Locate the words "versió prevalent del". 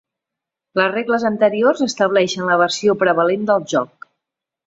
2.63-3.67